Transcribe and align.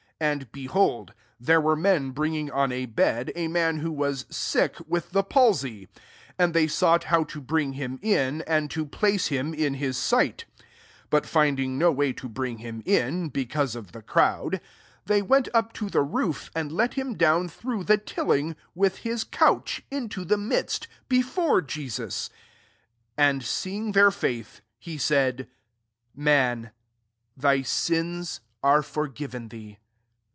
18 0.23 0.29
And, 0.33 0.51
be 0.51 0.65
hold, 0.67 1.13
there 1.39 1.59
were 1.59 1.75
men 1.75 2.13
brmg^ 2.13 2.53
on 2.53 2.71
a 2.71 2.85
bed 2.85 3.31
a 3.35 3.47
man 3.47 3.77
who 3.79 3.91
was 3.91 4.25
skk 4.25 4.87
with 4.87 5.09
the 5.13 5.23
palsy: 5.23 5.87
atui 6.39 6.53
they 6.53 6.67
sought 6.67 7.05
how 7.05 7.23
to 7.23 7.41
bring 7.41 7.73
him 7.73 7.97
in, 8.03 8.43
and 8.43 8.69
to 8.69 8.85
place 8.85 9.29
fdm 9.31 9.55
in 9.55 9.73
h» 9.73 9.81
ai^it 9.81 10.13
19 10.15 10.45
But 11.09 11.25
finding 11.25 11.79
no 11.79 11.91
way 11.91 12.13
to 12.13 12.29
faraig 12.29 12.59
him 12.59 12.83
in, 12.85 13.29
because 13.29 13.75
of 13.75 13.93
the 13.93 14.03
crowd, 14.03 14.61
they 15.07 15.23
went 15.23 15.47
up 15.55 15.73
to 15.73 15.89
the 15.89 16.03
roof, 16.03 16.51
and 16.55 16.71
let 16.71 16.93
him 16.93 17.15
down 17.15 17.47
through 17.49 17.85
the 17.85 17.97
til 17.97 18.31
ing, 18.31 18.55
with 18.75 18.97
his 18.97 19.23
couch, 19.23 19.81
into 19.89 20.23
the 20.23 20.37
midst, 20.37 20.87
before 21.09 21.61
Jesus. 21.63 22.25
SO 22.27 22.31
And 23.17 23.41
«ee 23.41 23.45
ihg 23.45 23.93
their 23.93 24.11
faith, 24.11 24.61
he 24.77 24.99
said, 24.99 25.47
Man, 26.15 26.69
thy 27.35 27.63
sins 27.63 28.41
are 28.61 28.83
forgiven 28.83 29.47
thee." 29.49 29.79